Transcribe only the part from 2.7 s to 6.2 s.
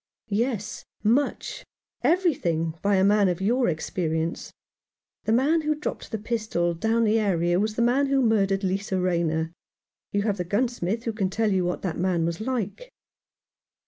by a man of your experience. The man who dropped the